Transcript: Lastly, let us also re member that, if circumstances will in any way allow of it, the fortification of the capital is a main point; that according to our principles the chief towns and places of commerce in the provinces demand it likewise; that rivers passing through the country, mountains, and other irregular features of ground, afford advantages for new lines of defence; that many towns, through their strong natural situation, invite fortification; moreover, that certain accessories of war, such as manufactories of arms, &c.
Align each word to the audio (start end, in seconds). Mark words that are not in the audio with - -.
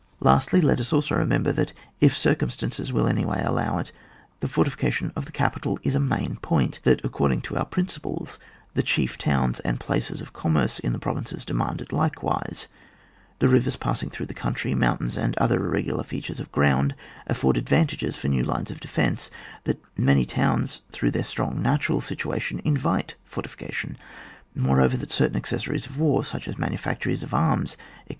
Lastly, 0.19 0.61
let 0.61 0.79
us 0.79 0.91
also 0.91 1.13
re 1.15 1.25
member 1.25 1.51
that, 1.51 1.73
if 1.99 2.17
circumstances 2.17 2.91
will 2.91 3.05
in 3.05 3.19
any 3.19 3.23
way 3.27 3.39
allow 3.45 3.75
of 3.75 3.81
it, 3.81 3.91
the 4.39 4.47
fortification 4.47 5.13
of 5.15 5.25
the 5.25 5.31
capital 5.31 5.77
is 5.83 5.93
a 5.93 5.99
main 5.99 6.37
point; 6.37 6.79
that 6.81 6.99
according 7.05 7.39
to 7.41 7.55
our 7.55 7.65
principles 7.65 8.39
the 8.73 8.81
chief 8.81 9.15
towns 9.19 9.59
and 9.59 9.79
places 9.79 10.19
of 10.19 10.33
commerce 10.33 10.79
in 10.79 10.91
the 10.91 10.97
provinces 10.97 11.45
demand 11.45 11.81
it 11.81 11.91
likewise; 11.91 12.67
that 13.37 13.47
rivers 13.49 13.75
passing 13.75 14.09
through 14.09 14.25
the 14.25 14.33
country, 14.33 14.73
mountains, 14.73 15.15
and 15.15 15.37
other 15.37 15.63
irregular 15.63 16.03
features 16.03 16.39
of 16.39 16.51
ground, 16.51 16.95
afford 17.27 17.55
advantages 17.55 18.17
for 18.17 18.27
new 18.27 18.41
lines 18.43 18.71
of 18.71 18.79
defence; 18.79 19.29
that 19.65 19.79
many 19.95 20.25
towns, 20.25 20.81
through 20.91 21.11
their 21.11 21.23
strong 21.23 21.61
natural 21.61 22.01
situation, 22.01 22.59
invite 22.65 23.13
fortification; 23.23 23.95
moreover, 24.55 24.97
that 24.97 25.11
certain 25.11 25.37
accessories 25.37 25.85
of 25.85 25.99
war, 25.99 26.25
such 26.25 26.47
as 26.47 26.57
manufactories 26.57 27.21
of 27.21 27.35
arms, 27.35 27.77
&c. 28.07 28.09